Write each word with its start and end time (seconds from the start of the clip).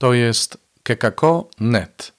To 0.00 0.14
jest 0.14 0.58
kekako.net. 0.82 2.12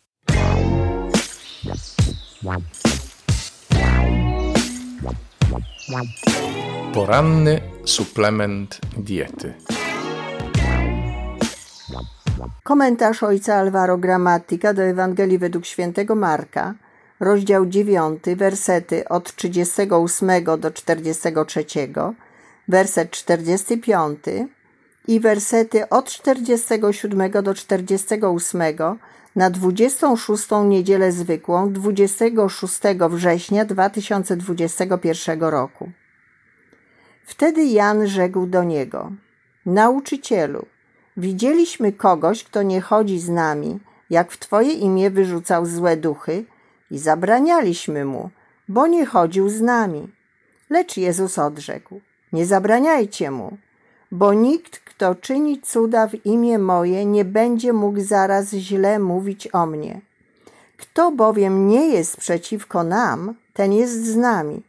Poranny 6.94 7.62
suplement 7.86 8.80
diety. 8.98 9.54
Komentarz 12.64 13.24
ojca 13.24 13.56
Alvaro 13.56 13.98
Gramatika 13.98 14.74
do 14.74 14.82
Ewangelii 14.82 15.38
według 15.38 15.66
świętego 15.66 16.16
Marka, 16.16 16.74
rozdział 17.20 17.66
9, 17.66 18.24
wersety 18.36 19.10
od 19.10 19.36
38 19.36 20.44
do 20.60 20.72
43, 20.72 21.66
werset 22.68 23.12
45 23.12 24.20
i 25.08 25.20
wersety 25.20 25.90
od 25.90 26.10
47 26.10 27.32
do 27.32 27.54
48 27.54 28.62
na 29.36 29.50
26 29.50 30.48
niedzielę 30.66 31.12
zwykłą 31.12 31.74
26 31.74 32.80
września 33.10 33.66
2021 33.66 35.42
roku. 35.42 35.92
Wtedy 37.26 37.64
Jan 37.64 38.08
rzekł 38.08 38.46
do 38.46 38.64
niego: 38.64 39.12
Nauczycielu, 39.66 40.66
widzieliśmy 41.18 41.94
kogoś, 41.94 42.44
kto 42.44 42.64
nie 42.64 42.82
chodzi 42.82 43.20
z 43.20 43.30
nami, 43.30 43.80
jak 44.10 44.32
w 44.32 44.40
Twoje 44.40 44.72
imię 44.72 45.10
wyrzucał 45.10 45.66
złe 45.66 45.98
duchy 45.98 46.46
i 46.92 46.98
zabranialiśmy 47.00 48.06
mu, 48.06 48.30
bo 48.68 48.88
nie 48.88 49.06
chodził 49.06 49.50
z 49.50 49.62
nami. 49.62 50.12
Lecz 50.70 50.98
Jezus 50.98 51.40
odrzekł: 51.40 52.02
Nie 52.34 52.46
zabraniajcie 52.46 53.32
mu, 53.32 53.58
bo 54.12 54.34
nikt, 54.34 54.80
kto 54.80 55.16
czyni 55.16 55.62
cuda 55.62 56.08
w 56.08 56.26
imię 56.26 56.60
moje, 56.60 57.06
nie 57.06 57.26
będzie 57.26 57.74
mógł 57.74 58.02
zaraz 58.02 58.50
źle 58.52 59.00
mówić 59.00 59.48
o 59.54 59.66
mnie. 59.66 60.02
Kto 60.78 61.12
bowiem 61.12 61.68
nie 61.68 61.88
jest 61.88 62.18
przeciwko 62.18 62.84
nam, 62.84 63.36
ten 63.54 63.74
jest 63.74 64.06
z 64.06 64.16
nami. 64.16 64.64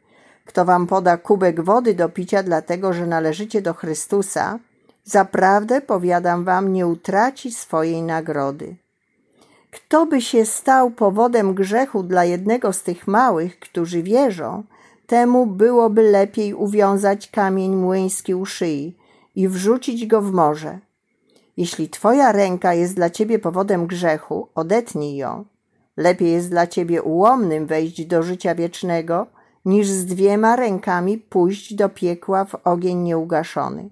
Kto 0.44 0.64
wam 0.64 0.86
poda 0.86 1.16
kubek 1.16 1.60
wody 1.60 1.94
do 1.94 2.08
picia, 2.08 2.42
dlatego 2.42 2.92
że 2.92 3.06
należycie 3.06 3.62
do 3.62 3.74
Chrystusa, 3.74 4.58
zaprawdę 5.04 5.80
powiadam 5.80 6.44
wam, 6.44 6.72
nie 6.72 6.86
utraci 6.86 7.52
swojej 7.52 8.02
nagrody. 8.02 8.76
Kto 9.70 10.06
by 10.06 10.20
się 10.20 10.46
stał 10.46 10.90
powodem 10.90 11.54
grzechu 11.54 12.02
dla 12.02 12.24
jednego 12.24 12.72
z 12.72 12.82
tych 12.82 13.06
małych, 13.06 13.58
którzy 13.58 14.02
wierzą, 14.02 14.62
temu 15.06 15.46
byłoby 15.46 16.02
lepiej 16.02 16.54
uwiązać 16.54 17.30
kamień 17.30 17.76
młyński 17.76 18.34
u 18.34 18.46
szyi 18.46 19.01
i 19.34 19.48
wrzucić 19.48 20.06
go 20.06 20.22
w 20.22 20.32
morze. 20.32 20.78
Jeśli 21.56 21.88
twoja 21.88 22.32
ręka 22.32 22.74
jest 22.74 22.94
dla 22.94 23.10
ciebie 23.10 23.38
powodem 23.38 23.86
grzechu, 23.86 24.48
odetnij 24.54 25.16
ją. 25.16 25.44
Lepiej 25.96 26.32
jest 26.32 26.50
dla 26.50 26.66
ciebie 26.66 27.02
ułomnym 27.02 27.66
wejść 27.66 28.04
do 28.04 28.22
życia 28.22 28.54
wiecznego, 28.54 29.26
niż 29.64 29.88
z 29.88 30.04
dwiema 30.06 30.56
rękami 30.56 31.18
pójść 31.18 31.74
do 31.74 31.88
piekła 31.88 32.44
w 32.44 32.54
ogień 32.64 32.98
nieugaszony. 32.98 33.90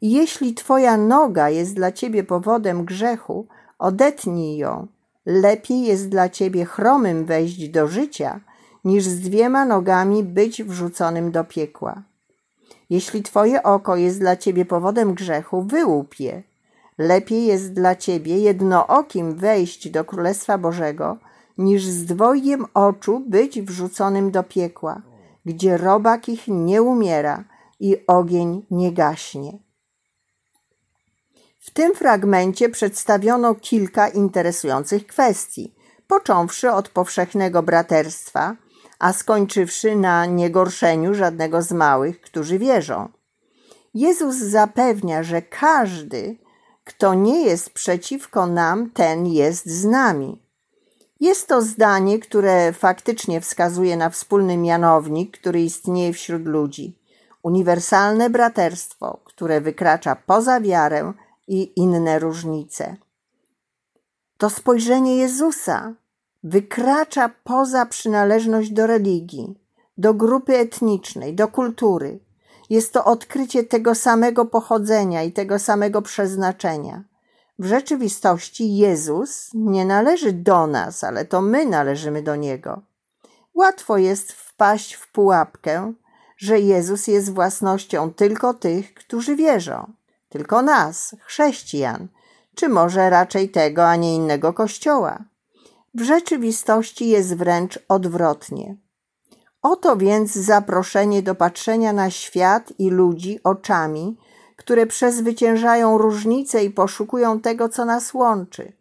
I 0.00 0.12
jeśli 0.12 0.54
twoja 0.54 0.96
noga 0.96 1.50
jest 1.50 1.74
dla 1.74 1.92
ciebie 1.92 2.24
powodem 2.24 2.84
grzechu, 2.84 3.46
odetnij 3.78 4.56
ją. 4.56 4.86
Lepiej 5.26 5.82
jest 5.82 6.08
dla 6.08 6.28
ciebie 6.28 6.64
chromym 6.64 7.24
wejść 7.24 7.68
do 7.68 7.88
życia, 7.88 8.40
niż 8.84 9.04
z 9.04 9.20
dwiema 9.20 9.64
nogami 9.64 10.22
być 10.24 10.62
wrzuconym 10.62 11.30
do 11.32 11.44
piekła. 11.44 12.02
Jeśli 12.90 13.22
twoje 13.22 13.62
oko 13.62 13.96
jest 13.96 14.18
dla 14.18 14.36
ciebie 14.36 14.64
powodem 14.64 15.14
grzechu, 15.14 15.62
wyłup 15.62 16.20
je. 16.20 16.42
Lepiej 16.98 17.46
jest 17.46 17.72
dla 17.72 17.96
ciebie 17.96 18.38
jednookim 18.38 19.36
wejść 19.36 19.88
do 19.88 20.04
Królestwa 20.04 20.58
Bożego, 20.58 21.18
niż 21.58 21.84
z 21.84 22.04
dwojgiem 22.04 22.66
oczu 22.74 23.22
być 23.26 23.62
wrzuconym 23.62 24.30
do 24.30 24.42
piekła, 24.42 25.02
gdzie 25.46 25.76
robak 25.76 26.28
ich 26.28 26.48
nie 26.48 26.82
umiera 26.82 27.44
i 27.80 28.06
ogień 28.06 28.66
nie 28.70 28.92
gaśnie. 28.92 29.58
W 31.58 31.70
tym 31.70 31.94
fragmencie 31.94 32.68
przedstawiono 32.68 33.54
kilka 33.54 34.08
interesujących 34.08 35.06
kwestii, 35.06 35.74
począwszy 36.06 36.72
od 36.72 36.88
powszechnego 36.88 37.62
braterstwa, 37.62 38.56
a 38.98 39.12
skończywszy 39.12 39.96
na 39.96 40.26
niegorszeniu 40.26 41.14
żadnego 41.14 41.62
z 41.62 41.72
małych, 41.72 42.20
którzy 42.20 42.58
wierzą. 42.58 43.08
Jezus 43.94 44.36
zapewnia, 44.36 45.22
że 45.22 45.42
każdy, 45.42 46.36
kto 46.84 47.14
nie 47.14 47.44
jest 47.44 47.70
przeciwko 47.70 48.46
nam, 48.46 48.90
ten 48.90 49.26
jest 49.26 49.66
z 49.66 49.84
nami. 49.84 50.42
Jest 51.20 51.48
to 51.48 51.62
zdanie, 51.62 52.18
które 52.18 52.72
faktycznie 52.72 53.40
wskazuje 53.40 53.96
na 53.96 54.10
wspólny 54.10 54.56
mianownik, 54.56 55.38
który 55.38 55.62
istnieje 55.62 56.12
wśród 56.12 56.46
ludzi. 56.46 56.98
Uniwersalne 57.42 58.30
braterstwo, 58.30 59.20
które 59.24 59.60
wykracza 59.60 60.16
poza 60.16 60.60
wiarę 60.60 61.12
i 61.48 61.72
inne 61.76 62.18
różnice. 62.18 62.96
To 64.38 64.50
spojrzenie 64.50 65.16
Jezusa 65.16 65.94
wykracza 66.46 67.30
poza 67.44 67.86
przynależność 67.86 68.70
do 68.70 68.86
religii, 68.86 69.58
do 69.98 70.14
grupy 70.14 70.56
etnicznej, 70.56 71.34
do 71.34 71.48
kultury. 71.48 72.18
Jest 72.70 72.92
to 72.92 73.04
odkrycie 73.04 73.64
tego 73.64 73.94
samego 73.94 74.44
pochodzenia 74.44 75.22
i 75.22 75.32
tego 75.32 75.58
samego 75.58 76.02
przeznaczenia. 76.02 77.04
W 77.58 77.66
rzeczywistości 77.66 78.76
Jezus 78.76 79.50
nie 79.54 79.84
należy 79.84 80.32
do 80.32 80.66
nas, 80.66 81.04
ale 81.04 81.24
to 81.24 81.40
my 81.40 81.66
należymy 81.66 82.22
do 82.22 82.36
Niego. 82.36 82.82
Łatwo 83.54 83.98
jest 83.98 84.32
wpaść 84.32 84.94
w 84.94 85.12
pułapkę, 85.12 85.92
że 86.36 86.60
Jezus 86.60 87.06
jest 87.06 87.32
własnością 87.32 88.12
tylko 88.12 88.54
tych, 88.54 88.94
którzy 88.94 89.36
wierzą, 89.36 89.92
tylko 90.28 90.62
nas, 90.62 91.16
chrześcijan, 91.20 92.08
czy 92.54 92.68
może 92.68 93.10
raczej 93.10 93.50
tego, 93.50 93.88
a 93.88 93.96
nie 93.96 94.14
innego 94.14 94.52
kościoła. 94.52 95.24
W 95.96 96.02
rzeczywistości 96.02 97.08
jest 97.08 97.36
wręcz 97.36 97.78
odwrotnie. 97.88 98.76
Oto 99.62 99.96
więc 99.96 100.32
zaproszenie 100.32 101.22
do 101.22 101.34
patrzenia 101.34 101.92
na 101.92 102.10
świat 102.10 102.72
i 102.78 102.90
ludzi 102.90 103.40
oczami, 103.44 104.16
które 104.56 104.86
przezwyciężają 104.86 105.98
różnice 105.98 106.64
i 106.64 106.70
poszukują 106.70 107.40
tego, 107.40 107.68
co 107.68 107.84
nas 107.84 108.14
łączy. 108.14 108.72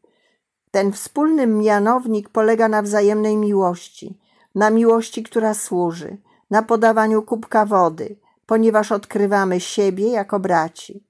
Ten 0.72 0.92
wspólny 0.92 1.48
mianownik 1.48 2.30
polega 2.30 2.68
na 2.68 2.82
wzajemnej 2.82 3.38
miłości, 3.38 4.20
na 4.56 4.70
miłości, 4.70 5.24
która 5.24 5.54
służy, 5.54 6.18
na 6.50 6.64
podawaniu 6.64 7.22
kubka 7.22 7.66
wody, 7.66 8.20
ponieważ 8.46 8.92
odkrywamy 8.92 9.60
siebie 9.60 10.08
jako 10.08 10.40
braci. 10.40 11.08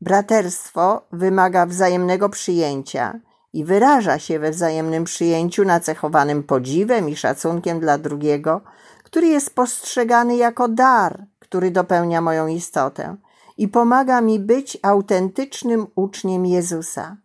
Braterstwo 0.00 1.06
wymaga 1.12 1.66
wzajemnego 1.66 2.28
przyjęcia 2.28 3.20
i 3.58 3.64
wyraża 3.64 4.18
się 4.18 4.38
we 4.38 4.50
wzajemnym 4.50 5.04
przyjęciu 5.04 5.64
nacechowanym 5.64 6.42
podziwem 6.42 7.08
i 7.08 7.16
szacunkiem 7.16 7.80
dla 7.80 7.98
drugiego, 7.98 8.60
który 9.04 9.26
jest 9.26 9.54
postrzegany 9.54 10.36
jako 10.36 10.68
dar, 10.68 11.26
który 11.38 11.70
dopełnia 11.70 12.20
moją 12.20 12.46
istotę 12.46 13.16
i 13.56 13.68
pomaga 13.68 14.20
mi 14.20 14.40
być 14.40 14.78
autentycznym 14.82 15.86
uczniem 15.94 16.46
Jezusa. 16.46 17.16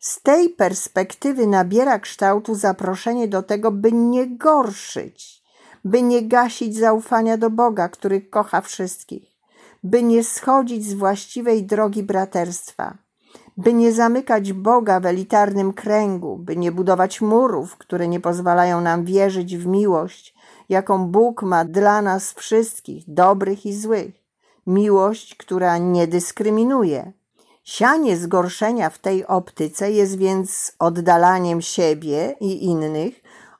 Z 0.00 0.22
tej 0.22 0.48
perspektywy 0.48 1.46
nabiera 1.46 1.98
kształtu 1.98 2.54
zaproszenie 2.54 3.28
do 3.28 3.42
tego, 3.42 3.70
by 3.70 3.92
nie 3.92 4.36
gorszyć, 4.36 5.42
by 5.84 6.02
nie 6.02 6.28
gasić 6.28 6.76
zaufania 6.76 7.36
do 7.36 7.50
Boga, 7.50 7.88
który 7.88 8.20
kocha 8.20 8.60
wszystkich, 8.60 9.36
by 9.82 10.02
nie 10.02 10.24
schodzić 10.24 10.86
z 10.86 10.94
właściwej 10.94 11.64
drogi 11.64 12.02
braterstwa, 12.02 12.98
by 13.60 13.74
nie 13.74 13.92
zamykać 13.92 14.52
Boga 14.52 15.00
w 15.00 15.06
elitarnym 15.06 15.72
kręgu, 15.72 16.36
by 16.36 16.56
nie 16.56 16.72
budować 16.72 17.20
murów, 17.20 17.76
które 17.76 18.08
nie 18.08 18.20
pozwalają 18.20 18.80
nam 18.80 19.04
wierzyć 19.04 19.56
w 19.56 19.66
miłość, 19.66 20.34
jaką 20.68 21.06
Bóg 21.06 21.42
ma 21.42 21.64
dla 21.64 22.02
nas 22.02 22.32
wszystkich, 22.32 23.04
dobrych 23.08 23.66
i 23.66 23.74
złych 23.74 24.20
miłość, 24.66 25.34
która 25.34 25.78
nie 25.78 26.06
dyskryminuje. 26.06 27.12
Sianie 27.64 28.16
zgorszenia 28.16 28.90
w 28.90 28.98
tej 28.98 29.26
optyce 29.26 29.92
jest 29.92 30.18
więc 30.18 30.72
oddalaniem 30.78 31.60
siebie 31.62 32.36
i 32.40 32.64
innych 32.64 33.14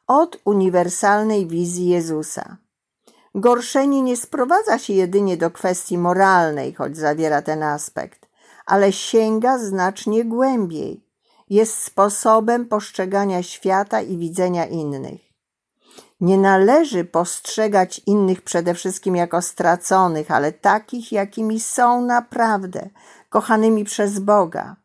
od 0.07 0.41
uniwersalnej 0.45 1.47
wizji 1.47 1.89
Jezusa. 1.89 2.57
Gorszenie 3.35 4.03
nie 4.03 4.17
sprowadza 4.17 4.79
się 4.79 4.93
jedynie 4.93 5.37
do 5.37 5.51
kwestii 5.51 5.99
moralnej, 5.99 6.75
choć 6.75 6.97
zawiera 6.97 7.43
ten 7.43 7.63
aspekt, 7.63 8.20
ale 8.71 8.93
sięga 8.93 9.59
znacznie 9.59 10.25
głębiej. 10.25 11.05
Jest 11.49 11.83
sposobem 11.83 12.67
postrzegania 12.67 13.43
świata 13.43 14.01
i 14.01 14.17
widzenia 14.17 14.67
innych. 14.67 15.21
Nie 16.21 16.39
należy 16.39 17.05
postrzegać 17.05 18.01
innych 18.07 18.43
przede 18.43 18.75
wszystkim 18.75 19.17
jako 19.17 19.43
straconych, 19.43 20.31
ale 20.31 20.53
takich, 20.53 21.13
jakimi 21.13 21.61
są 21.61 22.03
naprawdę, 22.03 22.89
kochanymi 23.29 23.85
przez 23.85 24.19
Boga. 24.19 24.77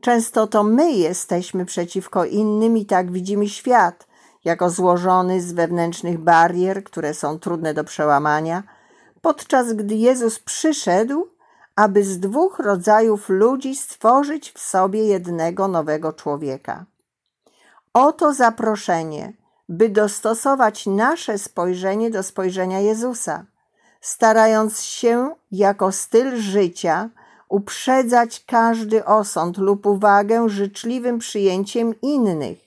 Często 0.00 0.46
to 0.46 0.62
my 0.62 0.92
jesteśmy 0.92 1.64
przeciwko 1.64 2.24
innym 2.24 2.76
i 2.76 2.86
tak 2.86 3.12
widzimy 3.12 3.48
świat, 3.48 4.06
jako 4.44 4.70
złożony 4.70 5.42
z 5.42 5.52
wewnętrznych 5.52 6.18
barier, 6.18 6.84
które 6.84 7.14
są 7.14 7.38
trudne 7.38 7.74
do 7.74 7.84
przełamania, 7.84 8.62
podczas 9.22 9.72
gdy 9.72 9.94
Jezus 9.94 10.38
przyszedł, 10.38 11.35
aby 11.76 12.04
z 12.04 12.20
dwóch 12.20 12.58
rodzajów 12.58 13.28
ludzi 13.28 13.76
stworzyć 13.76 14.52
w 14.52 14.58
sobie 14.58 15.04
jednego 15.04 15.68
nowego 15.68 16.12
człowieka. 16.12 16.84
Oto 17.94 18.34
zaproszenie, 18.34 19.32
by 19.68 19.88
dostosować 19.88 20.86
nasze 20.86 21.38
spojrzenie 21.38 22.10
do 22.10 22.22
spojrzenia 22.22 22.80
Jezusa, 22.80 23.44
starając 24.00 24.82
się 24.82 25.34
jako 25.52 25.92
styl 25.92 26.36
życia 26.36 27.10
uprzedzać 27.48 28.44
każdy 28.46 29.04
osąd 29.04 29.58
lub 29.58 29.86
uwagę 29.86 30.48
życzliwym 30.48 31.18
przyjęciem 31.18 32.00
innych, 32.00 32.58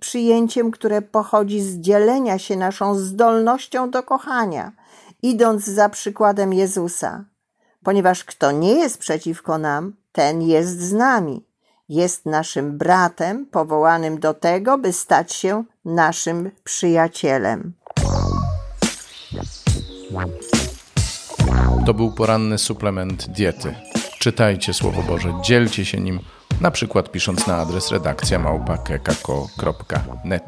przyjęciem, 0.00 0.70
które 0.70 1.02
pochodzi 1.02 1.60
z 1.60 1.78
dzielenia 1.78 2.38
się 2.38 2.56
naszą 2.56 2.94
zdolnością 2.94 3.90
do 3.90 4.02
kochania, 4.02 4.72
idąc 5.22 5.64
za 5.64 5.88
przykładem 5.88 6.52
Jezusa. 6.52 7.24
Ponieważ 7.84 8.24
kto 8.24 8.52
nie 8.52 8.74
jest 8.74 8.98
przeciwko 8.98 9.58
nam, 9.58 9.92
ten 10.12 10.42
jest 10.42 10.80
z 10.80 10.92
nami. 10.92 11.44
Jest 11.88 12.26
naszym 12.26 12.78
bratem, 12.78 13.46
powołanym 13.46 14.20
do 14.20 14.34
tego, 14.34 14.78
by 14.78 14.92
stać 14.92 15.32
się 15.32 15.64
naszym 15.84 16.50
przyjacielem. 16.64 17.72
To 21.86 21.94
był 21.94 22.12
poranny 22.12 22.58
suplement 22.58 23.28
diety. 23.28 23.74
Czytajcie 24.18 24.74
Słowo 24.74 25.02
Boże, 25.02 25.34
dzielcie 25.42 25.84
się 25.84 26.00
nim, 26.00 26.20
na 26.60 26.70
przykład 26.70 27.10
pisząc 27.10 27.46
na 27.46 27.56
adres 27.56 27.90
redakcja 27.90 28.38
małpa.kekako.net. 28.38 30.44